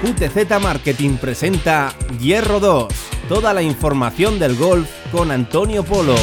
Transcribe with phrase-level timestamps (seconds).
[0.00, 2.86] QTZ Marketing presenta Hierro 2,
[3.28, 6.14] toda la información del golf con Antonio Polo.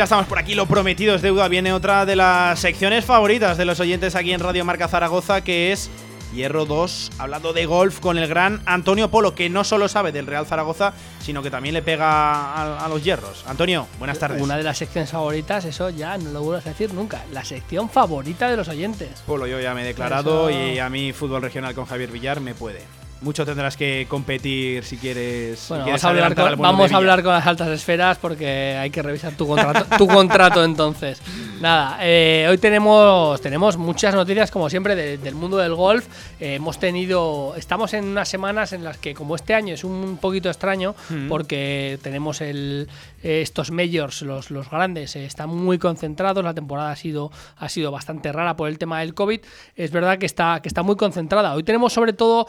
[0.00, 1.46] Ya estamos por aquí, lo prometido es deuda.
[1.48, 5.72] Viene otra de las secciones favoritas de los oyentes aquí en Radio Marca Zaragoza, que
[5.72, 5.90] es
[6.34, 10.26] Hierro 2, hablando de golf con el gran Antonio Polo, que no solo sabe del
[10.26, 13.44] Real Zaragoza, sino que también le pega a, a los hierros.
[13.46, 14.40] Antonio, buenas tardes.
[14.40, 17.22] Una de las secciones favoritas, eso ya no lo vuelvas a decir nunca.
[17.30, 19.20] La sección favorita de los oyentes.
[19.26, 22.40] Polo, yo ya me he declarado Eso- y a mí fútbol regional con Javier Villar
[22.40, 22.80] me puede.
[23.22, 25.58] Mucho tendrás que competir si quieres.
[25.58, 28.76] si Bueno, quieres vamos, a hablar, con, vamos a hablar con las altas esferas porque
[28.80, 31.20] hay que revisar tu contrato, tu contrato entonces.
[31.60, 36.06] Nada, eh, hoy tenemos, tenemos muchas noticias como siempre de- del mundo del golf.
[36.40, 40.16] Eh, hemos tenido, estamos en unas semanas en las que como este año es un
[40.18, 41.28] poquito extraño Mm.
[41.28, 42.88] porque tenemos el,
[43.22, 46.42] eh, estos majors, los, los grandes, eh, están muy concentrados.
[46.42, 49.40] La temporada ha sido, ha sido bastante rara por el tema del COVID.
[49.76, 51.52] Es verdad que está, que está muy concentrada.
[51.54, 52.46] Hoy tenemos sobre todo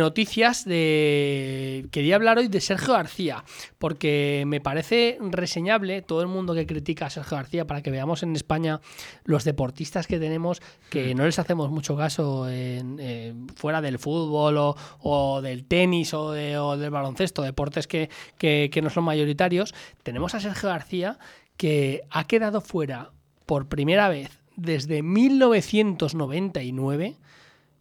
[0.00, 1.86] noticias de...
[1.92, 3.44] Quería hablar hoy de Sergio García,
[3.78, 8.24] porque me parece reseñable todo el mundo que critica a Sergio García para que veamos
[8.24, 8.80] en España
[9.24, 14.56] los deportistas que tenemos que no les hacemos mucho caso en, eh, fuera del fútbol
[14.58, 19.04] o, o del tenis o, de- o del baloncesto, deportes que, que- que no son
[19.04, 19.72] mayoritarios.
[20.02, 21.18] Tenemos a Sergio García
[21.56, 23.10] que ha quedado fuera
[23.46, 27.16] por primera vez desde 1999.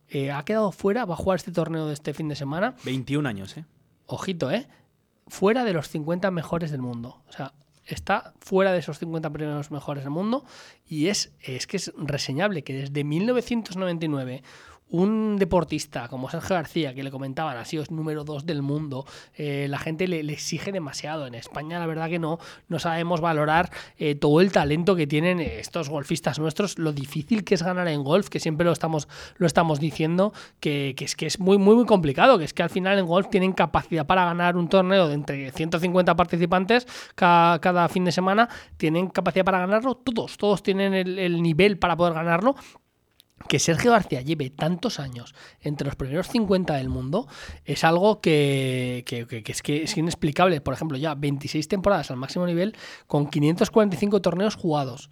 [0.09, 3.27] Eh, ha quedado fuera, va a jugar este torneo de este fin de semana 21
[3.27, 3.65] años, ¿eh?
[4.07, 4.67] ojito, ¿eh?
[5.27, 7.21] Fuera de los 50 mejores del mundo.
[7.27, 7.53] O sea,
[7.85, 10.45] está fuera de esos 50 primeros mejores del mundo
[10.87, 14.43] y es, es que es reseñable que desde 1999
[14.89, 19.05] un deportista como Sergio García, que le comentaban, ha sido número 2 del mundo,
[19.35, 21.27] eh, la gente le, exige demasiado.
[21.27, 25.39] En España la verdad que no, no sabemos valorar eh, todo el talento que tienen
[25.39, 29.07] estos golfistas nuestros, lo difícil que es ganar en golf, que siempre lo estamos,
[29.37, 32.69] lo estamos diciendo, que, es que es muy, muy, muy complicado, que es que al
[32.69, 38.05] final en golf tienen capacidad para ganar un torneo de entre 150 participantes cada, fin
[38.05, 42.55] de semana, tienen capacidad para ganarlo todos, todos tienen el nivel para poder ganarlo.
[43.47, 47.27] Que Sergio García lleve tantos años entre los primeros 50 del mundo
[47.65, 49.03] es algo que,
[49.45, 50.61] es, que es inexplicable.
[50.61, 52.75] Por ejemplo, ya 26 temporadas al máximo nivel
[53.07, 55.09] con 545 torneos jugados.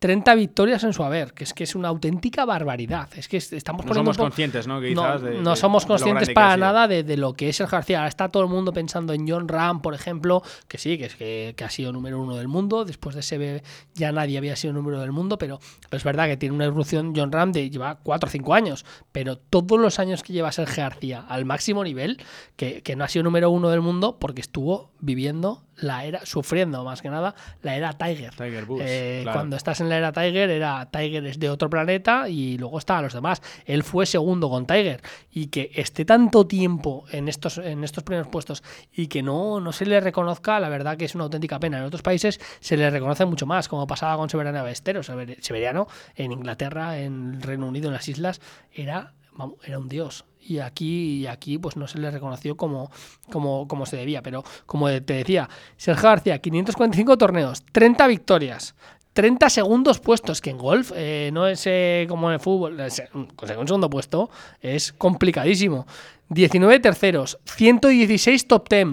[0.00, 3.10] 30 victorias en su haber, que es que es una auténtica barbaridad.
[3.16, 4.80] Es que es- estamos No poniendo somos conscientes, ¿no?
[4.80, 7.50] no, Quizás de- no de- somos de lo conscientes para nada de, de lo que
[7.50, 7.98] es Sergio García.
[7.98, 11.16] Ahora está todo el mundo pensando en John Ram, por ejemplo, que sí, que, es
[11.16, 12.86] que, que ha sido número uno del mundo.
[12.86, 13.62] Después de ese
[13.94, 17.12] ya nadie había sido número del mundo, pero, pero es verdad que tiene una evolución
[17.14, 18.86] John Ram de lleva 4 o 5 años.
[19.12, 22.16] Pero todos los años que lleva Sergio García al máximo nivel,
[22.56, 26.84] que, que no ha sido número uno del mundo, porque estuvo viviendo la era, sufriendo
[26.84, 28.34] más que nada, la era Tiger.
[28.34, 29.38] Tiger Woods, Eh, claro.
[29.38, 33.04] Cuando estás en la era Tiger, era Tiger es de otro planeta y luego estaban
[33.04, 33.40] los demás.
[33.64, 35.00] Él fue segundo con Tiger
[35.32, 38.62] y que esté tanto tiempo en estos, en estos primeros puestos
[38.92, 41.78] y que no, no se le reconozca, la verdad que es una auténtica pena.
[41.78, 45.08] En otros países se le reconoce mucho más, como pasaba con Severiano Ballesteros.
[45.08, 50.24] Sever- Severiano en Inglaterra, en Reino Unido, en las islas, era, vamos, era un dios.
[50.40, 52.90] Y aquí, y aquí pues no se le reconoció como,
[53.30, 54.22] como, como se debía.
[54.22, 58.74] Pero como te decía, Sergio García, 545 torneos, 30 victorias.
[59.12, 62.88] 30 segundos puestos, que en golf eh, no es eh, como en el fútbol, eh,
[63.34, 64.30] conseguir un segundo puesto
[64.60, 65.86] es complicadísimo.
[66.28, 68.86] 19 terceros, 116 top 10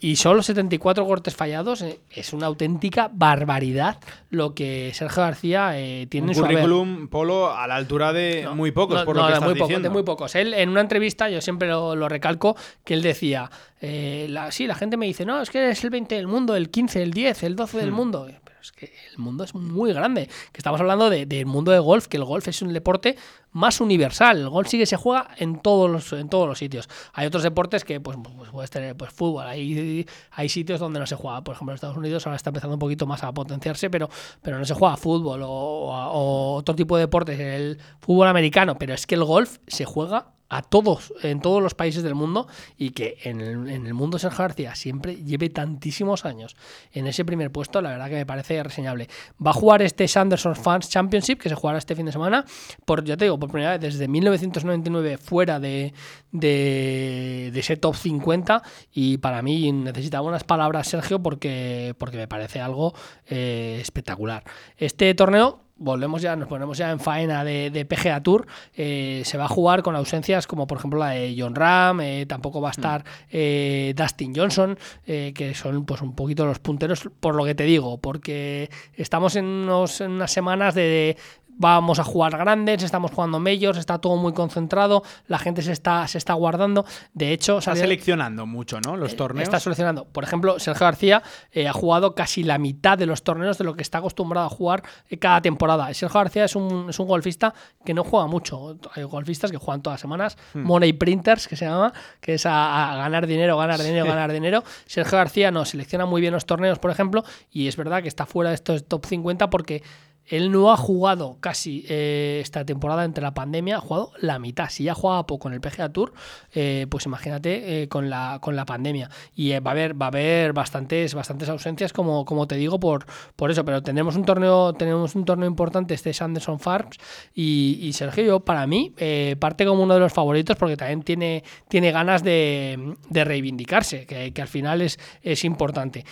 [0.00, 1.82] y solo 74 cortes fallados.
[1.82, 3.98] eh, es una auténtica barbaridad
[4.30, 6.56] lo que Sergio García eh, tiene Un en su haber.
[6.58, 9.34] currículum polo a la altura de No, muy pocos, no, por no, lo que de
[9.34, 9.88] estás muy pocos, diciendo.
[9.88, 10.34] de muy pocos.
[10.34, 13.50] Él, en una entrevista, yo siempre lo, lo recalco, que él decía,
[13.80, 16.56] eh, la, sí, la gente me dice, no, es que eres el 20 del mundo,
[16.56, 17.80] el 15, el 10, el 12 Hmm.
[17.80, 18.28] del mundo.
[18.66, 20.26] Es que el mundo es muy grande.
[20.26, 23.16] Que estamos hablando de- del mundo de golf, que el golf es un deporte
[23.52, 24.38] más universal.
[24.38, 26.88] El golf sí que se juega en todos los, en todos los sitios.
[27.12, 31.06] Hay otros deportes que pues, pues puedes tener pues fútbol, hay, hay sitios donde no
[31.06, 31.42] se juega.
[31.44, 34.10] Por ejemplo, en Estados Unidos ahora está empezando un poquito más a potenciarse, pero,
[34.42, 38.94] pero no se juega fútbol o, o otro tipo de deportes, el fútbol americano, pero
[38.94, 42.46] es que el golf se juega a todos, en todos los países del mundo
[42.76, 46.56] y que en el, en el mundo Sergio García siempre lleve tantísimos años
[46.92, 49.08] en ese primer puesto, la verdad que me parece reseñable.
[49.44, 52.44] Va a jugar este Sanderson Fans Championship que se jugará este fin de semana,
[52.84, 55.92] por, ya te digo, por primera vez desde 1999 fuera de,
[56.32, 58.62] de, ese top 50
[58.92, 62.94] y para mí necesitaba unas palabras Sergio porque, porque me parece algo
[63.26, 64.44] eh, espectacular.
[64.76, 69.44] Este torneo volvemos ya, nos ponemos ya en faena de, PGA Tour, eh, se va
[69.44, 72.72] a jugar con ausencias como por ejemplo la de John Ram, eh, tampoco va a
[72.72, 73.04] estar mm.
[73.30, 77.98] eh, Dustin Johnson, que son pues un poquito los punteros, por lo que te digo,
[77.98, 81.16] porque estamos en, unos, en unas semanas de,
[81.56, 86.06] vamos a jugar grandes, estamos jugando majors, está todo muy concentrado, la gente se está,
[86.06, 86.84] se está guardando.
[87.14, 88.96] De hecho, está seleccionando mucho, ¿no?
[88.96, 89.44] Los eh, torneos.
[89.44, 90.04] Está seleccionando.
[90.04, 91.22] Por ejemplo, Sergio García
[91.52, 94.50] eh, ha jugado casi la mitad de los torneos de lo que está acostumbrado a
[94.50, 95.92] jugar eh, cada temporada.
[95.94, 97.54] Sergio García es un, es un golfista
[97.84, 98.78] que no juega mucho.
[98.94, 100.62] Hay golfistas que juegan todas las semanas, hmm.
[100.62, 104.62] money printers, que se llama, que es a, ganar dinero, ganar dinero, ganar dinero.
[104.86, 108.26] Sergio García no selecciona muy bien los torneos, por ejemplo, y es verdad que está
[108.26, 109.82] fuera de estos top 50 porque
[110.26, 114.68] él no ha jugado casi eh, esta temporada entre la pandemia, ha jugado la mitad.
[114.68, 116.12] Si ya jugaba poco en el PGA Tour,
[116.52, 119.08] eh, pues imagínate eh, con, la, con la pandemia.
[119.34, 123.06] Y va a haber, va a haber bastantes, bastantes ausencias, como, como te digo, por,
[123.36, 123.64] por eso.
[123.64, 126.96] Pero tenemos un torneo, tenemos un torneo importante, este es Anderson Farms.
[127.34, 128.94] Y, Sergio, para mí,
[129.38, 134.42] parte como uno de los favoritos porque también tiene, tiene ganas de, reivindicarse, que, que,
[134.42, 136.04] al final es, es importante.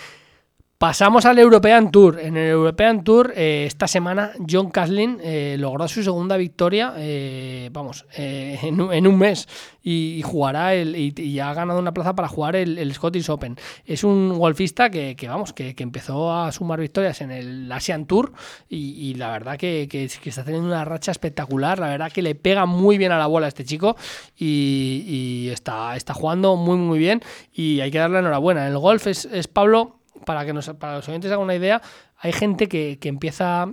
[0.79, 2.19] Pasamos al European Tour.
[2.19, 7.71] En el European Tour, eh, esta semana, John Caslin eh, logró su segunda victoria, eh,
[7.73, 9.49] vamos, en, un mes.
[9.85, 13.57] Y, jugará el, y, ha ganado una plaza para jugar el, Scottish Open.
[13.87, 18.33] Es un golfista que, vamos, que, empezó a sumar victorias en el Asian Tour.
[18.69, 19.89] Y, la verdad que,
[20.25, 21.79] está teniendo una racha espectacular.
[21.79, 23.97] La verdad que le pega muy bien a la bola a este chico.
[24.37, 27.23] Y, está, está jugando muy, muy bien.
[27.53, 28.67] Y hay que darle enhorabuena.
[28.67, 31.83] El golf es, es Pablo para que nos, para los oyentes hagan una idea,
[32.19, 33.69] hay gente que, que empieza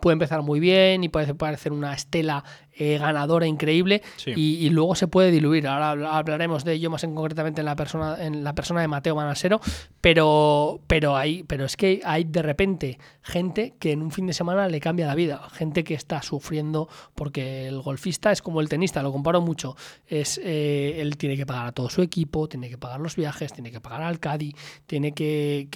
[0.00, 2.44] puede empezar muy bien y puede parecer una estela
[2.78, 5.66] eh, ganadora increíble y, luego se puede diluir.
[5.66, 9.16] Ahora hablaremos de ello más en concretamente en la persona, en la persona de Mateo
[9.16, 9.60] Manasero,
[10.02, 14.34] pero, pero, hay, pero es que hay de repente gente que en un fin de
[14.34, 18.68] semana le cambia la vida, gente que está sufriendo porque el golfista es como el
[18.68, 19.74] tenista, lo comparo mucho,
[20.06, 23.52] es eh, él tiene que pagar a todo su equipo, tiene que pagar los viajes,
[23.52, 24.54] tiene que pagar al Caddy,
[24.86, 25.68] tiene que,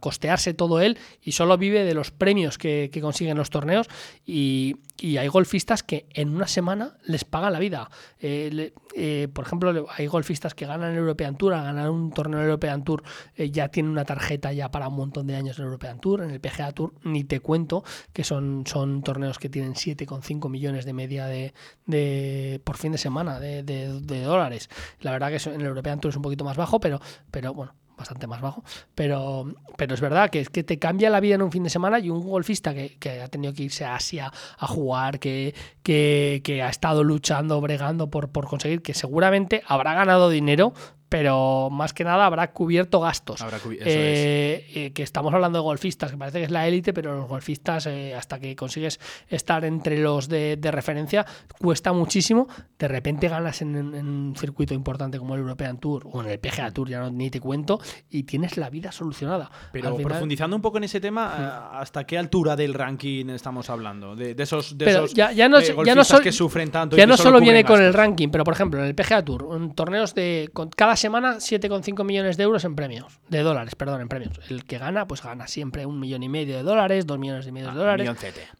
[0.00, 3.88] costearse todo él y solo vive de los premios que, que consiguen los torneos
[4.24, 7.90] y, y hay golfistas que en una semana les pagan la vida.
[8.20, 12.40] Eh, eh, por ejemplo, hay golfistas que ganan el European Tour, a ganar un torneo
[12.42, 13.02] European Tour
[13.36, 16.22] eh, ya tienen una tarjeta ya para un montón de años en el European Tour,
[16.22, 20.84] en el PGA Tour ni te cuento que son, son torneos que tienen 7,5 millones
[20.84, 24.70] de media de, por fin de semana de, de, dólares.
[25.00, 27.00] La verdad que en el European Tour es un poquito más bajo, pero,
[27.30, 28.64] pero bueno, bastante más bajo,
[28.94, 31.98] pero, pero es verdad que, que te cambia la vida en un fin de semana
[31.98, 36.40] y un golfista que, que ha tenido que irse a Asia a jugar, que, que,
[36.44, 40.74] que ha estado luchando, bregando por, por conseguir, que seguramente habrá ganado dinero,
[41.08, 43.44] pero más que nada habrá cubierto gastos.
[43.80, 47.28] Eh, eh, que estamos hablando de golfistas, que parece que es la élite, pero los
[47.28, 48.98] golfistas, eh, hasta que consigues
[49.28, 51.24] estar entre los de, referencia,
[51.60, 52.48] cuesta muchísimo.
[52.78, 56.72] De repente ganas en, un circuito importante como el European Tour o en el PGA
[56.72, 59.50] Tour, ya no, ni te cuento, y tienes la vida solucionada.
[59.72, 64.16] Pero profundizando un poco en ese tema, ¿hasta qué altura del ranking estamos hablando?
[64.16, 66.96] De, esos, de ya, no, golfistas que sufren tanto.
[66.96, 69.72] Ya no solo viene con el ranking, pero por ejemplo, en el PGA Tour, en
[69.74, 70.50] torneos de.
[70.52, 74.40] Con cada semana 7,5 millones de euros en premios, de dólares, perdón, en premios.
[74.48, 77.52] El que gana, pues gana siempre un millón y medio de dólares, dos millones y
[77.52, 78.10] medio de ah, dólares.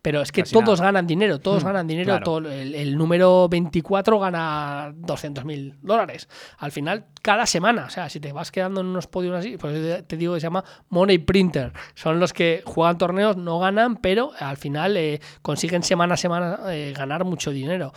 [0.02, 2.21] Pero es que todos ganan dinero, todos hmm, ganan dinero.
[2.21, 6.28] Todo, el, número 24 gana 200 mil dólares.
[6.59, 10.07] Al final, cada semana, o sea, si te vas quedando en unos podios así, pues
[10.07, 11.73] te digo que se llama Money Printer.
[11.95, 16.59] Son los que juegan torneos, no ganan, pero al final eh, consiguen semana a semana
[16.69, 17.93] eh, ganar mucho dinero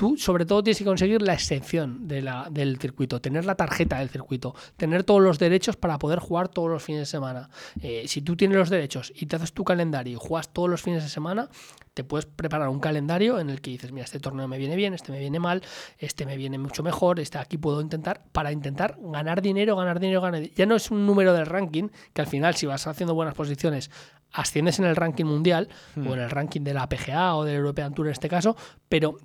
[0.00, 3.98] tú sobre todo tienes que conseguir la excepción de la, del circuito, tener la tarjeta
[3.98, 7.50] del circuito, tener todos los derechos para poder jugar todos los fines de semana.
[7.82, 10.80] Eh, si tú tienes los derechos y te haces tu calendario y juegas todos los
[10.80, 11.50] fines de semana,
[11.92, 14.94] te puedes preparar un calendario en el que dices, mira, este torneo me viene bien,
[14.94, 15.62] este me viene mal,
[15.98, 20.22] este me viene mucho mejor, este aquí puedo intentar, para intentar ganar dinero, ganar dinero,
[20.22, 20.54] ganar dinero.
[20.56, 23.90] Ya no es un número del ranking, que al final si vas haciendo buenas posiciones,
[24.32, 26.12] asciendes en el ranking mundial o hmm.
[26.14, 28.56] en el ranking de la PGA o del European Tour en este caso,
[28.88, 29.18] pero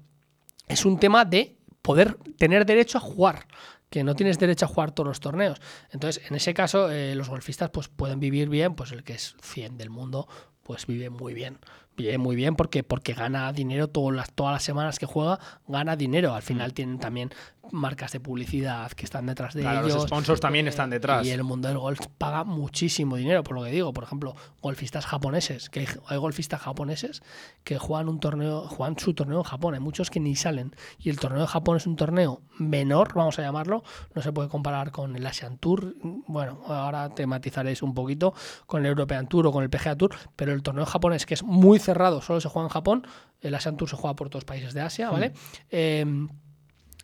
[0.68, 3.48] es un tema de poder tener derecho a jugar
[3.90, 5.62] que no tienes derecho a jugar todos los torneos.
[5.92, 9.36] Entonces, en ese caso, eh, los golfistas pues, pueden vivir bien, pues el que es
[9.42, 10.28] 100 del mundo,
[10.64, 11.60] pues vive muy bien.
[11.98, 15.96] Vive muy bien porque, porque gana dinero todas las, todas las semanas que juega, gana
[15.96, 16.34] dinero.
[16.34, 17.32] Al final tienen también
[17.72, 19.96] marcas de publicidad que están detrás de Claro, ellos.
[19.96, 21.26] los sponsors también están detrás.
[21.26, 23.92] Y el mundo del golf paga muchísimo dinero, por lo que digo.
[23.92, 27.24] Por ejemplo, golfistas japoneses, que hay, hay golfistas japoneses
[27.64, 29.74] que juegan un torneo, juegan su torneo en Japón.
[29.74, 30.76] Hay muchos que ni salen.
[31.00, 33.84] Y el torneo de Japón es un torneo menor, vamos a llamarlo.
[34.14, 35.96] No se puede comparar con el Asian Tour.
[36.28, 38.34] Bueno, ahora te matizaréis un poquito
[38.68, 41.44] con el European Tour o con el PGA Tour, pero el torneo japonés, que es
[41.44, 43.08] muy cerrado, solo se juega en Japón.
[43.42, 45.34] El Asian Tour se juega por todos los países de Asia, ¿vale?
[45.70, 46.06] Eh,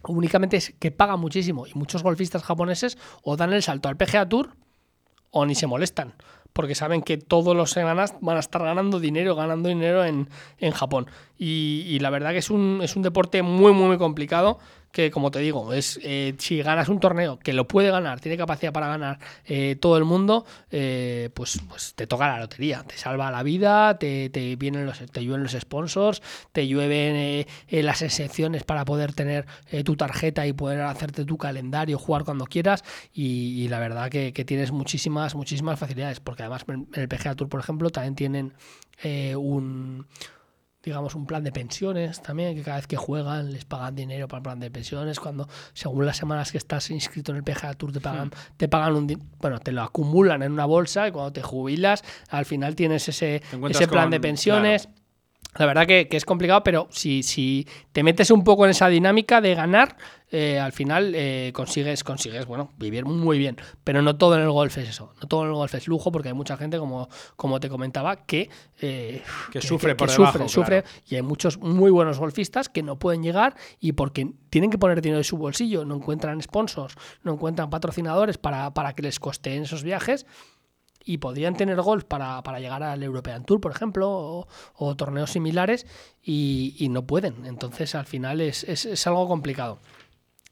[0.08, 4.28] únicamente es que paga muchísimo y muchos golfistas japoneses o dan el salto al PGA
[4.28, 4.56] Tour
[5.30, 6.16] o ni se molestan
[6.54, 10.72] porque saben que todos los semanas van a estar ganando dinero, ganando dinero en, en
[10.72, 11.08] Japón.
[11.38, 14.60] Y, y la verdad que es un, es un deporte muy, muy, muy complicado
[14.92, 18.38] que, como te digo, es eh, si ganas un torneo que lo puede ganar, tiene
[18.38, 22.98] capacidad para ganar eh, todo el mundo, eh, pues, pues te toca la lotería, te
[22.98, 26.22] salva la vida, te, te vienen los, te llueven los sponsors,
[26.52, 29.46] te llueven eh, las excepciones para poder tener
[29.86, 32.84] tu tarjeta y poder hacerte tu calendario, jugar cuando quieras.
[33.14, 37.48] Y, la verdad que, que tienes muchísimas, muchísimas facilidades, porque además en el PGA Tour,
[37.48, 38.54] por ejemplo, también tienen
[39.38, 40.06] un
[40.84, 44.40] digamos, un plan de pensiones también, que cada vez que juegan les pagan dinero para
[44.40, 47.92] el plan de pensiones, cuando según las semanas que estás inscrito en el PGA Tour
[47.92, 51.42] te pagan, te pagan un, bueno, te lo acumulan en una bolsa y cuando te
[51.44, 54.90] jubilas, al final tienes ese, ese plan con- de pensiones.
[55.56, 58.88] La verdad que, que es complicado, pero si, si te metes un poco en esa
[58.88, 59.98] dinámica de ganar,
[60.34, 63.58] eh, al final eh, consigues, consigues, bueno, vivir muy bien.
[63.84, 65.14] Pero no todo en el golf es eso.
[65.22, 68.26] No todo en el golf es lujo, porque hay mucha gente, como, como te comentaba,
[68.26, 70.98] que, eh, Que sufre por debajo, sufre, claro.
[71.10, 75.02] y hay muchos muy buenos golfistas que no pueden llegar y porque tienen que poner
[75.02, 79.64] dinero de su bolsillo, no encuentran sponsors, no encuentran patrocinadores para, para que les costeen
[79.64, 80.26] esos viajes
[81.06, 85.32] y podrían tener golf para, para llegar al European Tour, por ejemplo, o, o torneos
[85.32, 85.86] similares
[86.24, 87.46] y, y no pueden.
[87.46, 89.80] Entonces, al final es, es- es algo complicado.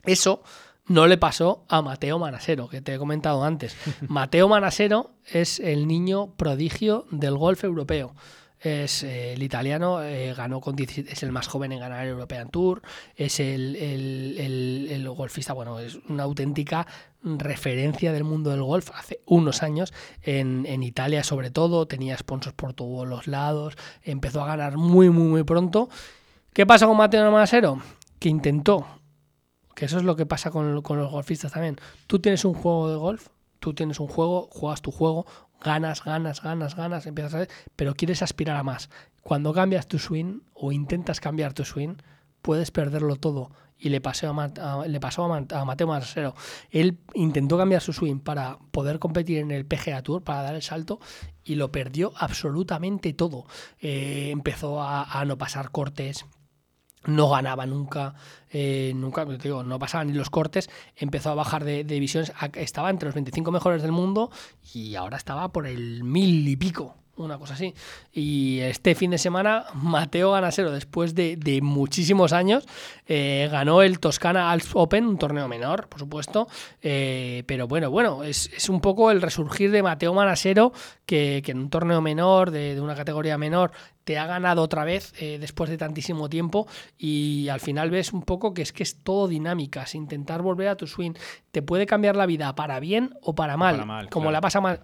[0.05, 0.41] Eso
[0.87, 3.75] no le pasó a Mateo Manasero, que te he comentado antes.
[4.07, 8.15] Mateo Manasero es el niño prodigio del golf europeo.
[8.61, 12.11] Es eh, el italiano, eh, ganó con 17 es el más joven en ganar el
[12.11, 12.81] European Tour,
[13.15, 16.85] es el, el- el- golfista, bueno, es una auténtica
[17.23, 22.55] referencia del mundo del golf hace unos años en, en Italia sobre todo, tenía sponsors
[22.55, 25.89] por todos los lados, empezó a ganar muy muy muy pronto.
[26.53, 27.81] ¿Qué pasa con Mateo Manasero?
[28.19, 28.85] Que intentó
[29.75, 31.77] que eso es lo que pasa con, con los golfistas también.
[32.07, 33.27] Tú tienes un juego de golf,
[33.59, 35.25] tú tienes un juego, juegas tu juego,
[35.63, 38.89] ganas, ganas, ganas, ganas, empiezas a pero quieres aspirar a más.
[39.21, 41.95] Cuando cambias tu swing o intentas cambiar tu swing,
[42.41, 43.51] puedes perderlo todo.
[43.81, 46.35] Y le pasó a, le pasó a, Ma- a Mateo Masero.
[46.69, 50.61] Él intentó cambiar su swing para poder competir en el PGA Tour, para dar el
[50.61, 50.99] salto,
[51.45, 53.45] y lo perdió absolutamente todo.
[53.79, 56.25] Eh, empezó a no pasar cortes,
[57.05, 58.13] no ganaba nunca,
[58.51, 62.89] eh, nunca, digo, no pasaban ni los cortes, empezó a bajar de, de divisiones, estaba
[62.89, 64.31] entre los 25 mejores del mundo
[64.73, 67.73] y ahora estaba por el mil y pico, una cosa así.
[68.11, 72.65] Y este fin de semana, Mateo Ganasero, después de, de muchísimos años,
[73.07, 76.47] eh, ganó el Toscana Alps Open, un torneo menor, por supuesto,
[76.81, 80.73] eh, pero bueno, bueno, es, es un poco el resurgir de Mateo Manasero,
[81.05, 83.71] que, que en un torneo menor, de, de una categoría menor,
[84.09, 88.23] te ha ganado otra vez eh, después de tantísimo tiempo y al final ves un
[88.23, 91.13] poco que es que es todo dinámicas, intentar volver a tu swing
[91.51, 94.33] te puede cambiar la vida para bien o para mal, para mal, como claro.
[94.33, 94.81] la pasa mal.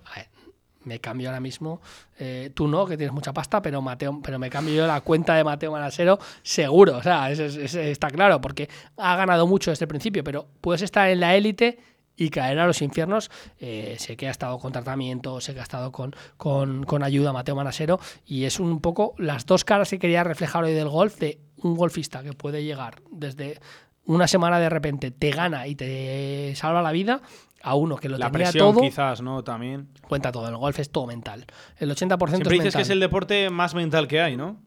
[0.86, 1.82] Me cambio ahora mismo,
[2.20, 5.36] eh, tú no, que tienes mucha pasta, pero Mateo, pero me cambio yo la cuenta
[5.36, 9.86] de Mateo Manasero seguro, o sea, es- es- está claro, porque ha ganado mucho desde
[9.86, 11.80] el principio, pero puedes estar en la élite
[12.18, 13.30] y caer a los infiernos.
[13.60, 17.34] Eh, sé que ha estado con tratamiento, sé que ha estado con, con, con ayuda
[17.34, 21.18] Mateo Manasero y es un poco las dos caras que quería reflejar hoy del golf
[21.20, 23.60] de un golfista que puede llegar desde
[24.06, 27.22] una semana de repente, te gana y te salva la vida
[27.66, 28.82] a uno que lo La tenía presión, todo.
[28.84, 29.44] quizás, ¿no?
[29.44, 29.90] También.
[30.08, 31.46] Cuenta todo, el golf es todo mental.
[31.78, 34.58] El 80% Siempre es dices que es el deporte más mental que hay, ¿no?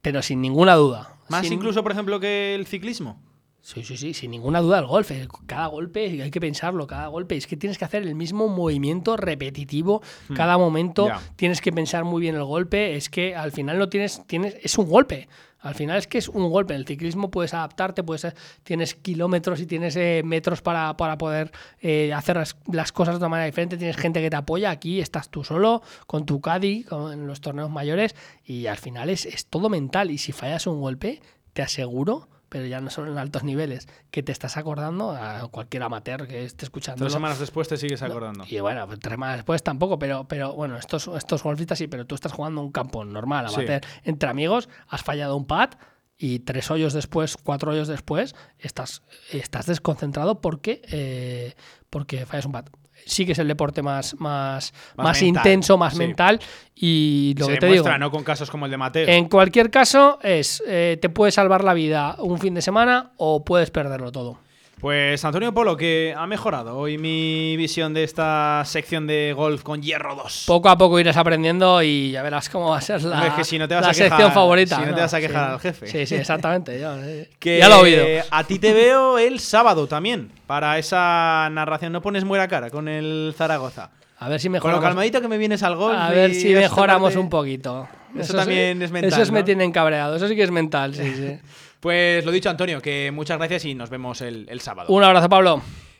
[0.00, 1.16] pero sin ninguna duda.
[1.28, 3.20] Más Sin- incluso, por ejemplo, que el ciclismo.
[3.64, 5.10] Sí, sí, sí, sin ninguna duda el golf.
[5.12, 7.36] eh, Cada golpe, hay que pensarlo, cada golpe.
[7.36, 10.02] Es que tienes que hacer el mismo movimiento repetitivo
[10.34, 11.06] cada momento.
[11.36, 12.96] Tienes que pensar muy bien el golpe.
[12.96, 15.28] Es que al final no tienes, tienes, es un golpe.
[15.60, 16.74] Al final es que es un golpe.
[16.74, 18.26] En el ciclismo puedes adaptarte, puedes,
[18.64, 23.18] tienes kilómetros y tienes eh, metros para, para poder eh, hacer las, las cosas de
[23.18, 23.76] una manera diferente.
[23.76, 24.70] Tienes gente que te apoya.
[24.70, 28.16] Aquí estás tú solo, con tu caddy, con- en los torneos mayores.
[28.44, 30.10] Y al final es, es todo mental.
[30.10, 34.22] Y si fallas un golpe, te aseguro pero ya no son en altos niveles, que
[34.22, 37.00] te estás acordando a cualquier amateur que esté escuchando.
[37.02, 38.44] Tres semanas después te sigues acordando.
[38.46, 42.04] Y bueno, pues tres semanas después tampoco, pero, pero bueno, estos, estos golfistas sí, pero
[42.06, 43.54] tú estás jugando un campo normal, Sí.
[43.54, 45.70] amateur, entre amigos, has fallado un pad
[46.18, 51.54] y tres hoyos después, cuatro hoyos después, estás, estás desconcentrado porque, eh,
[51.88, 52.66] porque fallas un pad.
[53.04, 55.98] Sí que es el deporte más, más, Más intenso, más sí.
[55.98, 56.40] mental
[56.74, 57.98] y lo Se que te digo.
[57.98, 59.08] no con casos como el de Mateo.
[59.08, 63.44] En cualquier caso, es eh, te puede salvar la vida un fin de semana o
[63.44, 64.38] puedes perderlo todo.
[64.82, 69.80] Pues Antonio Polo, que ha mejorado hoy mi visión de esta sección de golf con
[69.80, 70.42] hierro 2.
[70.48, 73.44] Poco a poco irás aprendiendo y ya verás cómo va a ser la, es que
[73.44, 74.80] si no te vas la a quejar- sección favorita.
[74.80, 75.52] si no te vas a quejar Sí.
[75.52, 75.86] al jefe.
[75.86, 76.80] Sí, sí, exactamente.
[76.80, 78.24] yo, eh, Que ya lo he oído.
[78.32, 81.92] A ti te veo el sábado también, para esa narración.
[81.92, 83.90] No pones muera cara con el Zaragoza.
[84.18, 84.84] A ver si Con lo mejoramos.
[84.84, 85.96] calmadito que me vienes al golf.
[85.96, 87.86] a ver si mejoramos parte- un poquito.
[88.18, 89.44] Eso también es mental, Esos me ¿no?
[89.44, 90.16] tienen cabreado.
[90.16, 91.38] Eso sí que es mental, sí, sí.
[91.82, 94.94] Pues lo dicho, Antonio, que muchas gracias y nos vemos el, sábado.
[94.94, 95.60] un abrazo, Pablo.